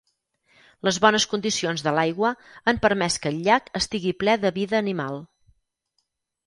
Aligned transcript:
Les 0.87 0.97
bones 1.03 1.27
condicions 1.33 1.85
de 1.89 1.93
l'aigua 1.97 2.31
han 2.73 2.81
permès 2.87 3.19
que 3.27 3.33
el 3.35 3.39
llac 3.49 3.71
estigui 3.83 4.19
ple 4.25 4.39
de 4.47 4.55
vida 4.61 4.85
animal. 4.87 5.25